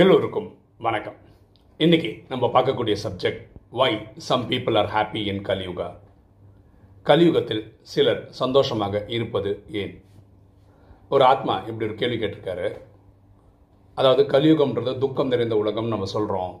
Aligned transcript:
எல்லோருக்கும் 0.00 0.48
வணக்கம். 0.78 1.14
இன்னைக்கு 1.76 2.24
நம்ம 2.28 2.46
பார்க்கக்கூடிய 2.46 2.96
subject 3.04 3.44
why 3.70 3.98
some 4.16 4.50
people 4.50 4.76
are 4.80 4.90
happy 4.94 5.20
in 5.26 5.40
Kaliyuga? 5.46 5.86
கலியுகத்தில் 7.02 7.62
சிலர் 7.92 8.20
சந்தோஷமாக 8.30 9.04
இருப்பது 9.06 9.64
ஏன்? 9.70 9.94
ஒரு 11.08 11.24
ஆத்மா 11.24 11.58
இப்படி 11.60 11.86
ஒரு 11.88 11.94
கேள்வி 11.94 12.18
கேட்டிருக்காரு. 12.24 12.68
அதாவது 13.94 14.22
கலியுகம்ன்றது 14.22 14.98
துக்கம் 14.98 15.28
நிறைந்த 15.28 15.56
உலகம்னு 15.62 15.94
நம்ம 15.94 16.04
சொல்கிறோம் 16.04 16.60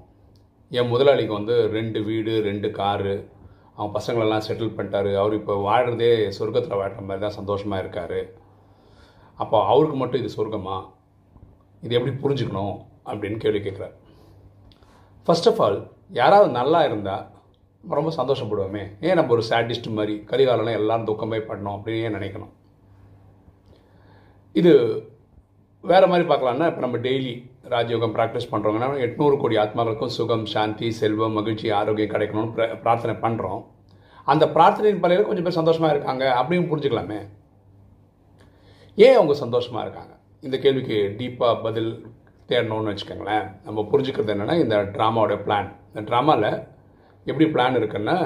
என் 0.70 0.90
முதலாளிக்கு 0.94 1.32
வந்து 1.32 1.68
ரெண்டு 1.68 2.02
வீடு 2.02 2.40
ரெண்டு 2.40 2.70
காரு. 2.70 3.28
அவன் 3.74 4.02
பசங்களெல்லாம் 4.02 4.48
செட்டில் 4.48 4.76
பண்ணிட்டாரு. 4.80 5.14
அவர் 5.14 5.34
இப்போ 5.34 5.54
வாழ்கிறதே 5.70 6.12
சொர்க்கத்தில் 6.40 6.80
வாழ்கிற 6.82 7.00
மாதிரி 7.00 7.24
தான் 7.26 7.38
சந்தோஷமாக 7.40 7.82
இருக்கார். 7.82 8.20
அப்போ 9.34 9.64
அவருக்கு 9.66 9.96
மட்டும் 9.96 10.24
இது 10.24 10.36
சொர்க்கமா? 10.40 10.88
இது 11.80 11.94
எப்படி 11.94 12.14
புரிஞ்சுக்கணும்? 12.24 12.76
அப்படின்னு 13.06 13.36
கேள்வி 13.36 13.70
கேட்குறார். 13.70 13.92
ஃபர்ஸ்ட் 15.24 15.48
ஆஃப் 15.48 15.62
ஆல் 15.62 15.90
யாராவது 16.10 16.50
நல்லா 16.50 16.84
இருந்தால் 16.84 17.26
ரொம்ப 17.88 18.12
சந்தோஷப்படுவோமே. 18.16 18.96
ஏன் 19.00 19.14
நம்ம 19.14 19.32
ஒரு 19.32 19.42
சாட்டிஸ்ட் 19.48 19.90
மாதிரி 19.90 20.24
கலிகாலம் 20.26 20.72
எல்லாரும் 20.72 21.06
துக்கமே 21.06 21.34
பண்ணோம் 21.34 21.80
அப்படின்னு 21.80 22.02
ஏன் 22.02 22.14
நினைக்கணும்? 22.14 22.50
இது 24.52 25.02
வேறு 25.82 26.06
மாதிரி 26.06 26.28
பார்க்கலான்னா 26.28 26.66
இப்போ 26.66 26.80
நம்ம 26.80 26.96
டெய்லி 26.96 27.50
ராஜயோகம் 27.64 28.12
ப்ராக்டிஸ் 28.12 28.48
பண்ணுறோங்கன்னா 28.50 28.98
எட்நூறு 28.98 29.36
கோடி 29.36 29.56
ஆத்மாக்களுக்கும் 29.56 30.06
சுகம் 30.06 30.46
சாந்தி 30.46 30.90
செல்வம் 30.90 31.32
மகிழ்ச்சி 31.32 31.70
ஆரோக்கியம் 31.70 32.10
கிடைக்கணும்னு 32.10 32.58
பிர- 32.58 32.80
பிரார்த்தனை 32.80 33.20
பண்ணுறோம் 33.20 33.64
அந்த 34.24 34.46
பிரார்த்தனையின் 34.46 35.00
பலையில் 35.00 35.26
கொஞ்சம் 35.26 35.42
பேர் 35.42 35.52
சந்தோஷமாக 35.52 35.94
இருக்காங்க 35.94 36.44
அப்படின்னு 36.44 36.62
புரிஞ்சுக்கலாமே. 36.62 37.28
ஏன் 38.96 39.14
அவங்க 39.14 39.34
சந்தோஷமாக 39.34 39.82
இருக்காங்க? 39.82 40.16
இந்த 40.40 40.58
கேள்விக்கு 40.58 41.14
டீப்பாக 41.18 41.62
பதில் 41.62 42.06
தேடணும்னு 42.48 42.92
வச்சுக்கோங்களேன். 42.92 43.46
நம்ம 43.66 43.84
புரிஞ்சுக்கிறது 43.92 44.32
என்னென்னா 44.34 44.56
இந்த 44.64 44.76
ட்ராமாவோட 44.96 45.36
பிளான் 45.46 45.68
இந்த 45.90 46.02
ட்ராமாவில் 46.10 46.50
எப்படி 47.30 47.46
பிளான் 47.54 47.76
இருக்குன்னா 47.78 48.16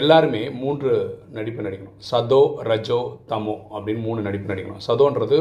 எல்லாருமே 0.00 0.42
மூன்று 0.62 0.90
நடிப்பு 1.36 1.62
நடிக்கணும். 1.66 1.96
சதோ 2.10 2.40
ரஜோ 2.70 3.00
தமோ 3.30 3.54
அப்படின்னு 3.74 4.02
மூணு 4.08 4.20
நடிப்பு 4.26 4.52
நடிக்கணும். 4.52 4.82
சதோன்றது 4.88 5.38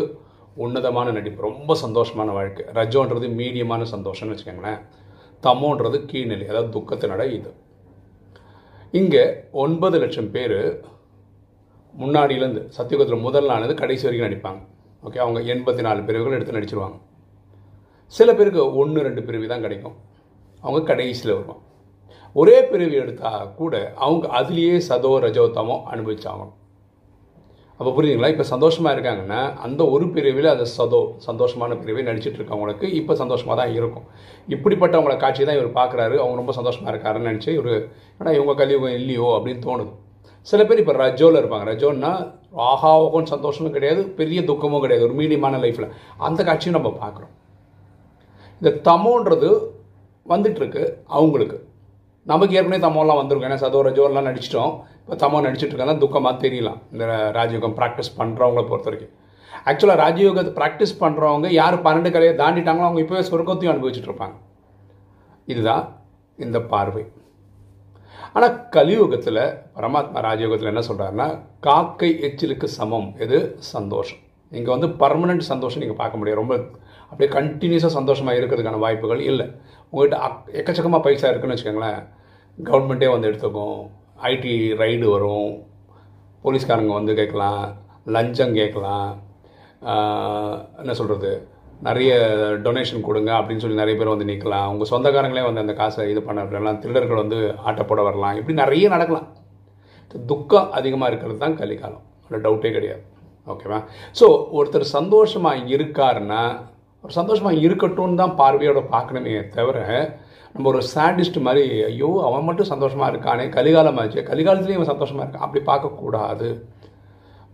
உன்னதமான 0.65 1.11
நடிப்பு 1.17 1.41
ரொம்ப 1.47 1.75
சந்தோஷமான 1.81 2.29
வாழ்க்கை. 2.37 2.65
ரஜோன்றது 2.79 3.27
மீடியமான 3.41 3.81
சந்தோஷம்னு 3.95 4.33
வச்சுக்கோங்களேன். 4.33 4.79
தமோன்றது 5.43 5.97
கீழ்நிலை 6.11 6.47
அதாவது 6.51 6.71
துக்கத்தினோட 6.77 7.25
இது. 7.37 7.51
இங்கே 8.99 9.23
ஒன்பது 9.63 9.97
லட்சம் 10.03 10.31
பேர் 10.31 10.57
முன்னாடியிலேருந்து 11.93 12.63
சத்தியகுதத்தில் 12.77 13.25
முதல் 13.27 13.51
ஆனது 13.55 13.73
கடைசி 13.81 14.05
வரைக்கும் 14.05 14.27
நடிப்பாங்க. 14.27 14.61
ஓகே 15.05 15.19
அவங்க 15.25 15.39
எண்பத்தி 15.53 15.81
நாலு 15.87 16.01
பிரிவுகள் 16.07 16.35
எடுத்து 16.37 16.57
நடிச்சிருவாங்க. 16.57 16.97
சில 18.17 18.29
பேருக்கு 18.37 18.61
ஒன்று 18.81 18.99
ரெண்டு 19.07 19.21
பிரிவு 19.27 19.51
தான் 19.51 19.65
கிடைக்கும். 19.65 19.97
அவங்க 20.63 20.79
கடைசியில் 20.91 21.35
வருவாங்க. 21.35 21.63
ஒரே 22.35 22.57
பிரிவு 22.71 22.95
எடுத்தால் 23.01 23.49
கூட 23.59 23.75
அவங்க 24.05 24.25
அதுலேயே 24.39 24.77
சதோ 24.87 25.11
ரஜோத்தமோ 25.25 25.53
தமோ 25.57 25.75
அனுபவிச்சாகணும். 25.93 26.53
அப்போ 27.79 27.91
புரியுதுங்களா? 27.97 28.31
இப்போ 28.33 28.45
சந்தோஷமாக 28.51 28.93
இருக்காங்கன்னா 28.95 29.41
அந்த 29.65 29.81
ஒரு 29.95 30.05
பிரிவில் 30.15 30.49
அது 30.53 30.65
சதோ 30.77 30.99
சந்தோஷமான 31.27 31.77
பிரிவை 31.81 32.01
நடிச்சிட்டு 32.09 32.39
இருக்கவங்களுக்கு 32.39 32.87
இப்போ 32.99 33.13
சந்தோஷமாக 33.21 33.55
தான் 33.61 33.71
இருக்கும். 33.77 34.05
இப்படிப்பட்டவங்கள 34.55 35.15
காட்சி 35.23 35.47
தான் 35.49 35.57
இவர் 35.59 35.71
பார்க்குறாரு 35.79 36.15
அவங்க 36.23 36.35
ரொம்ப 36.41 36.55
சந்தோஷமாக 36.59 36.93
இருக்காருன்னு 36.93 37.29
நினச்சி 37.31 37.51
இவர் 37.57 37.73
ஏன்னா 38.19 38.31
இவங்க 38.37 38.55
கலியுகம் 38.61 38.97
இல்லையோ? 38.99 39.27
அப்படின்னு 39.37 39.63
தோணுது. 39.67 39.93
சில 40.47 40.63
பேர் 40.67 40.81
இப்போ 40.83 40.95
ரஜோவில் 41.03 41.41
இருப்பாங்க. 41.41 41.65
ரஜோன்னா 41.71 42.13
ஆஹா 42.69 42.93
சந்தோஷமும் 43.35 43.75
கிடையாது 43.77 44.03
பெரிய 44.21 44.41
துக்கமும் 44.51 44.83
கிடையாது. 44.85 45.07
ஒரு 45.09 45.17
மீடியமான 45.21 45.61
லைஃப்பில் 45.65 45.93
அந்த 46.29 46.43
காட்சியும் 46.49 46.79
நம்ம 46.79 46.91
பார்க்குறோம் 47.03 47.33
இந்த 48.61 48.71
தமோன்றது 48.87 49.49
வந்துட்டுருக்கு 50.25 50.83
அவங்களுக்கு. 51.07 51.57
நமக்கு 52.25 52.55
ஏற்கனவே 52.55 52.81
தமோலாம் 52.87 53.19
வந்திருக்கும். 53.19 53.49
ஏன்னா 53.49 53.61
சதோ 53.65 53.79
ரஜோலாம் 53.87 54.27
நடிச்சிட்டோம். 54.29 54.73
இப்போ 55.03 55.27
தமோ 55.27 55.37
நடிச்சிட்டு 55.45 55.99
துக்கமாக 56.03 56.35
தெரியலாம். 56.45 56.79
இந்த 56.91 57.05
ராஜயோகம் 57.37 57.77
ப்ராக்டிஸ் 57.79 58.11
பண்ணுறவங்கள 58.19 58.63
பொறுத்த 58.71 58.89
வரைக்கும். 58.89 59.13
ஆக்சுவலாக 59.69 59.99
ராஜயோகத்தை 60.03 60.51
ப்ராக்டிஸ் 60.59 60.99
பண்ணுறவங்க 61.03 61.47
யார் 61.47 61.83
பன்னெண்டு 61.85 62.11
கலையை 62.15 62.33
தாண்டிட்டாங்களோ 62.41 62.87
அவங்க 62.89 63.01
இப்போவே 63.05 63.23
சொர்க்கத்தையும் 63.29 63.73
அனுபவிச்சுட்டு 63.73 64.09
இருப்பாங்க. 64.11 64.35
இதுதான் 65.45 65.83
இந்த 66.37 66.59
பார்வை. 66.61 67.05
ஆனால் 68.33 68.55
கலியுகத்தில் 68.69 69.43
பரமாத்மா 69.75 70.19
ராஜயோகத்தில் 70.27 70.71
என்ன 70.73 70.83
சொல்கிறாருன்னா 70.89 71.27
காக்கை 71.59 72.19
எச்சிலுக்கு 72.27 72.67
சமம். 72.67 73.15
எது? 73.17 73.57
சந்தோஷம். 73.57 74.19
இங்கே 74.51 74.71
வந்து 74.75 74.87
பர்மனெண்ட் 74.87 75.49
சந்தோஷம் 75.51 75.81
நீங்கள் 75.83 76.01
பார்க்க 76.01 76.17
முடியாது. 76.17 76.41
ரொம்ப 76.41 76.55
அப்படியே 77.09 77.39
கண்டினியூஸாக 77.39 77.85
சந்தோஷமாக 77.85 78.37
இருக்கிறதுக்கான 78.37 78.79
வாய்ப்புகள் 78.79 79.19
இல்லை. 79.19 79.45
உங்கள்கிட்ட 79.93 80.19
அக்- 80.19 80.41
எக்கச்சக்கமாக 80.47 81.01
பைசா 81.01 81.29
இருக்குன்னு 81.29 81.55
வச்சுக்கோங்களேன். 81.55 82.07
கவர்மெண்ட்டே 82.63 83.09
வந்து 83.09 83.31
எடுத்துக்கும். 83.31 83.89
ஐடி 84.23 84.75
ரைடு 84.75 85.11
வரும். 85.11 85.63
போலீஸ்காரங்க 86.43 86.93
வந்து 86.93 87.15
கேட்கலாம். 87.15 87.75
லஞ்சம் 88.05 88.53
கேட்கலாம். 88.53 89.21
என்ன 90.77 90.93
சொல்கிறது 90.93 91.47
நிறைய 91.81 92.15
டொனேஷன் 92.63 93.01
கொடுங்க 93.01 93.33
அப்படின்னு 93.33 93.57
சொல்லி 93.57 93.75
நிறைய 93.75 93.99
பேர் 93.99 94.15
வந்து 94.15 94.25
நிற்கலாம் 94.25 94.67
உங்கள் 94.67 94.87
சொந்தக்காரங்களே 94.89 95.43
வந்து 95.43 95.59
அந்த 95.59 95.73
காசை 95.73 96.09
இது 96.09 96.21
பண்ண 96.21 96.43
விடலாம் 96.43 96.79
திருடர்கள் 96.79 97.15
வந்து 97.15 97.55
ஆட்டப்போட 97.65 98.03
வரலாம். 98.03 98.35
இப்படி 98.35 98.61
நிறைய 98.61 98.89
நடக்கலாம். 98.89 99.27
துக்கம் 100.25 100.71
அதிகமாக 100.71 101.11
இருக்கிறது 101.11 101.39
தான் 101.39 101.57
கலிகாலம். 101.57 102.01
அதில் 102.29 102.51
டவுட்டே 102.51 102.71
கிடையாது. 102.71 103.03
ஓகேவா 103.47 103.83
ஸோ 104.19 104.45
ஒருத்தர் 104.53 104.81
சந்தோஷமாக 104.81 105.55
இருக்காருன்னா 105.57 106.57
ஒரு 107.03 107.13
சந்தோஷமாக 107.19 107.61
இருக்கட்டும்னு 107.65 108.21
தான் 108.21 108.35
பார்வையோட 108.41 108.79
பார்க்கணுமே 108.95 109.35
தவிர 109.55 109.77
நம்ம 110.53 110.67
ஒரு 110.71 110.79
சாடிஸ்ட் 110.93 111.37
மாதிரி 111.47 111.63
ஐயோ 111.87 112.09
அவன் 112.27 112.45
மட்டும் 112.47 112.69
சந்தோஷமாக 112.71 113.11
இருக்கானே 113.11 113.45
கலிகாலமாச்சு 113.55 114.21
கலிகாலத்துலேயும் 114.29 114.81
அவன் 114.81 114.91
சந்தோஷமாக 114.93 115.23
இருக்கான் 115.25 115.45
அப்படி 115.45 115.61
பார்க்கக்கூடாது. 115.69 116.47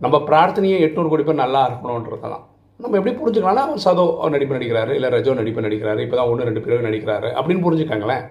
நம்ம 0.00 0.16
பிரார்த்தனையே 0.28 0.78
எட்நூறு 0.86 1.10
கோடி 1.10 1.24
பேர் 1.26 1.42
நல்லா 1.42 1.60
இருக்கணுன்றதெல்லாம் 1.68 2.44
நம்ம 2.80 2.96
எப்படி 2.98 3.12
புரிஞ்சுக்கலாம்னா 3.20 3.64
அவன் 3.66 3.84
சதோ 3.84 4.04
அவர் 4.20 4.34
நடிப்பு 4.34 4.56
நடிக்கிறாரு 4.56 4.92
இல்லை 4.96 5.10
ரஜோ 5.14 5.34
நடிப்பு 5.40 5.66
நடிக்கிறாரு 5.66 6.00
இப்போ 6.06 6.16
தான் 6.18 6.30
ஒன்று 6.30 6.48
ரெண்டு 6.48 6.62
பேரும் 6.64 6.88
நடிக்கிறாரு 6.88 7.28
அப்படின்னு 7.38 7.64
புரிஞ்சுக்காங்களேன். 7.66 8.24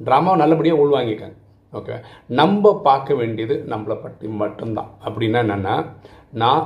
ட்ராமாவை 0.00 0.36
நல்லபடியாக 0.42 0.82
உள்வாங்கிக்காங்க. 0.84 1.36
ஓகே 1.78 1.94
நம்ம 2.40 2.74
பார்க்க 2.88 3.14
வேண்டியது 3.20 3.54
நம்மளை 3.72 3.96
பற்றி 4.04 4.26
மட்டும்தான். 4.42 4.90
அப்படின்னா 5.06 5.40
என்னென்னா 5.44 5.74
நான் 6.42 6.62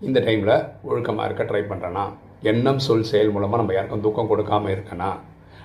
இந்த 0.00 0.18
டைமில் 0.26 0.56
ஒழுக்கமாக 0.88 1.28
இருக்க 1.28 1.44
ட்ரை 1.50 1.62
பண்ணுறேன்னா 1.70 2.06
எண்ணம் 2.42 2.78
சொல் 2.78 3.08
செயல் 3.10 3.32
மூலமாக 3.32 3.56
நம்ம 3.56 3.74
யாருக்கும் 3.74 4.04
துக்கம் 4.06 4.30
கொடுக்காம 4.30 4.70
இருக்கேனா? 4.74 5.10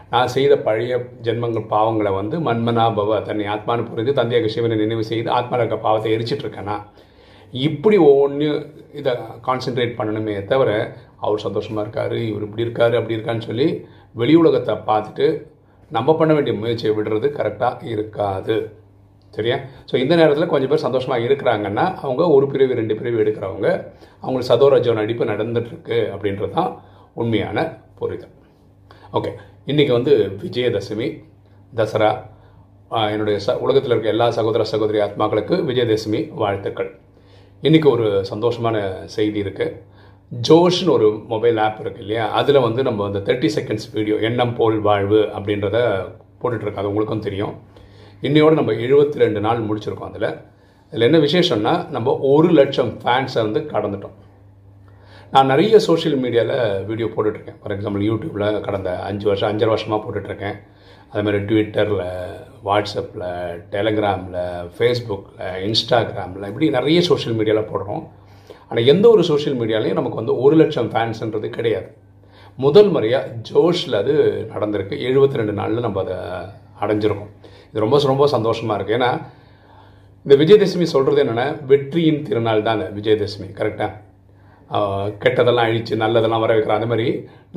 நான் 0.09 0.28
செய்த 0.28 0.53
பழைய 0.57 0.94
ஜென்மங்கள் 1.22 1.72
பாவங்களை 1.73 2.11
வந்து 2.13 2.39
மன்மனா 2.39 2.85
பவ 2.97 3.22
தன்னை 3.22 3.45
ஆத்மானு 3.45 3.88
புரிந்து 3.89 4.13
தந்தையாக 4.13 4.47
சிவனை 4.47 4.78
நினைவு 4.78 5.03
செய்து 5.03 5.29
ஆத்மாவில் 5.29 5.63
இருக்க 5.63 5.79
பாவத்தை 5.88 6.11
எரிச்சிட்டு 6.16 6.45
இருக்கேனா? 6.45 6.78
இப்படி 7.53 7.97
ஒவ்வொன்று 8.09 8.47
இதை 8.94 9.13
கான்சென்ட்ரேட் 9.47 9.97
பண்ணணுமே 10.00 10.45
தவிர 10.45 10.69
அவர் 11.17 11.39
சந்தோஷமாக 11.39 11.84
இருக்காரு 11.85 12.17
இவர் 12.29 12.45
இப்படி 12.47 12.66
இருக்காரு 12.67 12.95
அப்படி 13.00 13.17
இருக்கான்னு 13.17 13.47
சொல்லி 13.50 13.67
வெளி 14.13 14.35
உலகத்தை 14.35 14.75
பார்த்துட்டு 14.90 15.28
நம்ம 15.91 16.16
பண்ண 16.16 16.34
வேண்டிய 16.34 16.55
முயற்சியை 16.59 16.95
விடுறது 16.95 17.28
கரெக்டாக 17.40 17.85
இருக்காது. 17.85 18.83
சரியா? 19.34 19.58
ஸோ 19.90 19.96
இந்த 20.04 20.14
நேரத்தில் 20.22 20.52
கொஞ்சம் 20.54 20.72
பேர் 20.72 20.86
சந்தோஷமாக 20.88 21.26
இருக்கிறாங்கன்னா 21.28 21.86
அவங்க 22.06 22.24
ஒரு 22.36 22.48
பிரிவு 22.52 22.74
ரெண்டு 22.82 22.96
பிரிவு 23.00 23.22
எடுக்கிறவங்க 23.24 23.68
அவங்களுக்கு 24.24 24.52
சதோரஜோ 24.52 24.94
நடிப்பு 25.02 25.32
நடந்துட்டுருக்கு 25.32 26.00
அப்படின்றது 26.14 26.54
தான் 26.60 26.72
உண்மையான 27.22 27.58
புரிதல் 28.00 28.36
ஓகே 29.18 29.32
இன்றைக்கி 29.72 29.94
வந்து 29.98 30.14
விஜயதசமி 30.44 31.08
தசரா 31.74 32.12
என்னுடைய 33.12 33.38
ச 33.46 33.56
உலகத்தில் 33.66 33.94
இருக்க 33.94 34.10
எல்லா 34.16 34.26
சகோதர 34.38 34.64
சகோதரி 34.72 35.00
ஆத்மாக்களுக்கு 35.06 35.56
விஜயதசமி 35.70 36.20
வாழ்த்துக்கள். 36.42 36.90
இன்றைக்கி 37.64 37.88
ஒரு 37.96 38.08
சந்தோஷமான 38.32 38.78
செய்தி 39.16 39.40
இருக்குது 39.44 39.76
ஜோஷ்னு 40.32 40.92
ஒரு 40.98 41.08
மொபைல் 41.32 41.60
ஆப் 41.66 41.80
இருக்கு 41.84 42.02
இல்லையா? 42.04 42.26
அதில் 42.40 42.66
வந்து 42.68 42.82
நம்ம 42.84 43.06
அந்த 43.06 43.20
தேர்ட்டி 43.28 43.50
செகண்ட்ஸ் 43.56 43.88
வீடியோ 43.96 44.16
எண்ணம் 44.30 44.53
போல் 44.59 44.78
வாழ்வு 44.88 45.22
அப்படின்றத 45.38 45.78
போட்டுட்ருக்கோம் 46.41 46.82
அது 46.84 46.91
உங்களுக்கும் 46.91 47.26
தெரியும். 47.28 47.56
இன்னையோடு 48.28 48.60
நம்ம 48.60 48.72
எழுபத்தி 48.86 49.24
ரெண்டு 49.24 49.40
நாள் 49.46 49.66
முடிச்சிருக்கோம் 49.70 50.10
அதில். 50.12 50.30
இதில் 50.92 51.08
என்ன 51.08 51.20
விசேஷம்னா 51.26 51.74
நம்ம 51.96 52.18
ஒரு 52.34 52.50
லட்சம் 52.60 52.92
ஃபேன்ஸை 53.04 53.42
வந்து 53.48 53.62
கடந்துட்டோம். 53.74 54.18
நான் 55.34 55.52
நிறைய 55.52 55.76
சோஷியல் 55.88 56.18
மீடியாவில் 56.24 56.84
வீடியோ 56.90 57.08
போட்டுட்ருக்கேன் 57.14 57.58
ஃபார் 57.62 57.74
எக்ஸாம்பிள் 57.76 58.04
யூடியூப்பில் 58.10 58.60
கடந்த 58.68 58.90
அஞ்சு 59.10 59.26
வருஷம் 59.30 59.50
அஞ்சரை 59.52 59.72
வருஷமாக 59.74 60.00
போட்டுட்ருக்கேன் 60.04 60.58
அதேமாதிரி 61.12 61.40
ட்விட்டரில் 61.50 62.04
வாட்ஸ்அப்பில் 62.68 63.26
டெலகிராமில் 63.74 64.38
ஃபேஸ்புக்கில் 64.76 65.58
இன்ஸ்டாகிராமில் 65.70 66.48
இப்படி 66.52 66.70
நிறைய 66.78 67.02
சோஷியல் 67.10 67.38
மீடியாவில் 67.40 67.72
போடுறோம். 67.72 68.04
ஆனால் 68.70 68.90
எந்த 68.94 69.06
ஒரு 69.10 69.24
சோஷியல் 69.32 69.58
மீடியாலையும் 69.60 70.00
நமக்கு 70.00 70.22
வந்து 70.22 70.36
ஒரு 70.44 70.56
லட்சம் 70.62 70.92
ஃபேன்ஸுன்றது 70.94 71.50
கிடையாது. 71.58 71.90
முதல் 72.66 72.90
முறையாக 72.96 73.32
ஜோஷில் 73.52 74.00
அது 74.00 74.14
நடந்திருக்கு. 74.54 74.96
எழுபத்தி 75.10 75.40
ரெண்டு 75.42 75.54
நாளில் 75.60 75.86
நம்ம 75.88 76.02
அதை 76.06 76.18
அடைஞ்சிருக்கோம். 76.84 77.32
இது 77.73 77.84
ரொம்ப 77.84 77.99
ரொம்ப 78.11 78.25
சந்தோஷமாக 78.34 78.78
இருக்குது 78.78 78.97
ஏன்னா 78.99 79.11
இந்த 80.25 80.35
விஜயதசமி 80.41 80.85
சொல்கிறது 80.96 81.22
என்னென்னா 81.23 81.46
வெற்றியின் 81.70 82.23
திருநாள் 82.28 82.67
தான் 82.67 82.81
விஜயதசமி 82.97 83.47
கரெக்டாக 83.59 83.91
கெட்டதெல்லாம் 85.23 85.70
அழித்து 85.70 86.03
நல்லதெல்லாம் 86.03 86.43
வர 86.43 86.52
வைக்கிற 86.55 86.73
அந்த 86.78 86.87
மாதிரி 86.91 87.08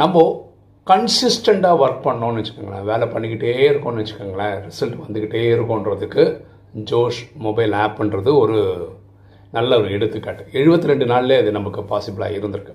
நம்ம 0.02 0.24
கன்சிஸ்டண்ட்டாக 0.86 1.80
ஒர்க் 1.82 2.02
பண்ணோன்னு 2.08 2.40
வச்சுக்கோங்களேன். 2.40 2.84
வேலை 2.90 3.06
பண்ணிக்கிட்டே 3.12 3.52
இருக்கோம்னு 3.70 4.02
வச்சுக்கோங்களேன். 4.02 4.56
ரிசல்ட் 4.66 4.98
வந்துக்கிட்டே 5.04 5.42
இருக்கோன்றதுக்கு 5.54 6.24
ஜோஷ் 6.90 7.20
மொபைல் 7.46 7.72
ஆப்புன்றது 7.84 8.30
ஒரு 8.42 8.58
நல்ல 9.56 9.70
ஒரு 9.80 9.88
எடுத்துக்காட்டு. 9.96 10.44
எழுபத்தி 10.60 10.90
ரெண்டு 10.92 11.06
நாள்லேயே 11.12 11.40
அது 11.42 11.50
நமக்கு 11.58 11.82
பாசிபிளாக 11.92 12.36
இருந்திருக்கு. 12.38 12.74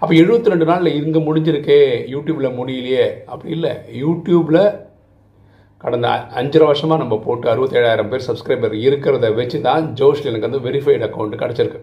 அப்போ 0.00 0.12
எழுபத்தி 0.22 0.52
ரெண்டு 0.52 0.66
நாளில் 0.70 0.96
இங்கே 1.02 1.20
முடிஞ்சிருக்கே 1.28 1.78
யூடியூப்பில் 2.14 2.56
முடியலையே. 2.60 3.06
அப்படி 3.32 3.52
இல்லை. 3.56 3.72
யூடியூப்பில் 4.02 4.62
கடந்த 5.84 6.08
அஞ்சரை 6.40 6.66
வருஷமாக 6.70 7.02
நம்ம 7.02 7.18
போட்டு 7.26 7.46
அறுபத்தேழாயிரம் 7.52 8.10
பேர் 8.12 8.26
சப்ஸ்கிரைபர் 8.28 8.74
இருக்கிறத 8.86 9.28
வச்சு 9.40 9.58
தான் 9.68 9.88
ஜோஷில் 10.00 10.30
எனக்கு 10.30 10.48
வந்து 10.48 10.64
வெரிஃபைடு 10.66 11.04
அக்கௌண்ட் 11.08 11.40
கிடச்சிருக்கு. 11.42 11.80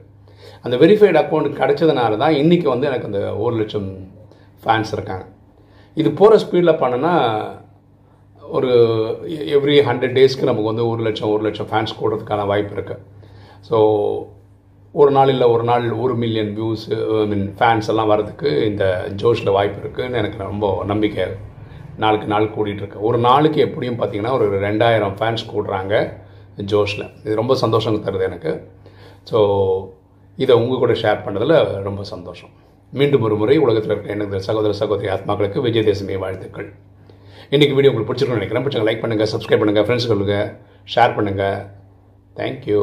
அந்த 0.65 0.75
வெரிஃபைடு 0.83 1.19
அக்கௌண்ட் 1.21 1.50
கிடச்சதுனால 1.59 2.18
தான் 2.24 2.38
இன்றைக்கி 2.42 2.68
வந்து 2.74 2.89
எனக்கு 2.92 3.09
அந்த 3.09 3.21
ஒரு 3.44 3.56
லட்சம் 3.62 3.89
ஃபேன்ஸ் 4.63 4.94
இருக்காங்க. 4.98 5.25
இது 5.98 6.09
போகிற 6.21 6.36
ஸ்பீடில் 6.44 6.80
பண்ணனா 6.81 7.13
ஒரு 8.44 8.71
எவ்ரி 9.57 9.77
ஹண்ட்ரட் 9.89 10.15
டேஸ்க்கு 10.18 10.50
நமக்கு 10.50 10.71
வந்து 10.71 10.86
ஒரு 10.92 11.01
லட்சம் 11.07 11.31
ஒரு 11.33 11.44
லட்சம் 11.47 11.69
ஃபேன்ஸ் 11.71 11.97
கூடுறதுக்கான 12.00 12.45
வாய்ப்பு 12.51 12.75
இருக்குது 12.77 13.01
ஸோ 13.69 13.77
ஒரு 14.95 15.12
நாள் 15.18 15.31
இல்லை 15.33 15.47
ஒரு 15.56 15.63
நாள் 15.69 15.86
ஒரு 16.04 16.13
million 16.24 16.51
views 16.57 16.83
I 17.19 17.25
mean 17.33 17.45
fans 17.59 17.89
எல்லாம் 17.92 18.12
வரதுக்கு 18.13 18.50
இந்த 18.69 18.86
ஜோஷில் 19.21 19.56
வாய்ப்பு 19.57 19.80
இருக்குதுன்னு 19.83 20.21
எனக்கு 20.21 20.39
ரொம்ப 20.51 20.68
நம்பிக்கை. 20.92 21.27
நாளுக்கு 22.04 22.28
நாள் 22.34 22.54
கூடிட்டு 22.58 23.06
ஒரு 23.10 23.18
நாளுக்கு 23.28 23.60
எப்படியும் 23.68 24.00
பார்த்தீங்கன்னா 24.02 24.34
ஒரு 24.38 24.46
ரெண்டாயிரம் 24.68 25.16
ஃபேன்ஸ் 25.20 25.44
கூடுறாங்க 25.54 25.96
ஜோஷில். 26.72 27.06
இது 27.24 27.40
ரொம்ப 27.42 27.54
சந்தோஷம் 27.64 28.06
தருது 28.06 28.26
எனக்கு. 28.30 28.52
ஸோ 29.30 29.40
இதை 30.38 30.54
உங்கள் 30.62 30.82
கூட 30.84 30.94
ஷேர் 31.04 31.24
பண்ணதில் 31.26 31.56
ரொம்ப 31.88 32.04
சந்தோஷம். 32.14 32.52
மீண்டும் 32.94 33.26
ஒரு 33.28 33.36
முறை 33.42 33.58
உலகத்தில் 33.66 33.94
இருக்கிற 33.94 34.14
எனக்கு 34.16 34.46
சகோதர 34.48 34.72
சகோதரி 34.82 35.10
ஆத்மாக்களுக்கு 35.16 35.66
விஜயதேசமே 35.68 36.18
வாழ்த்துக்கள். 36.24 36.70
இன்றைக்கி 37.56 37.74
வீடியோ 37.78 37.92
உங்களுக்கு 37.92 38.10
பிடிச்சிருக்கும்னு 38.10 38.42
நினைக்கிறேன். 38.42 38.66
பிடிச்சவங்க 38.66 38.90
லைக் 38.90 39.04
பண்ணுங்கள் 39.04 39.32
சப்ஸ்கிரைப் 39.34 39.64
பண்ணுங்கள் 39.64 39.88
ஃப்ரெண்ட்ஸ் 39.88 40.10
சொல்லுங்கள் 40.14 40.50
ஷேர் 40.96 41.18
பண்ணுங்கள் 41.20 41.60
தேங்க்யூ 42.40 42.82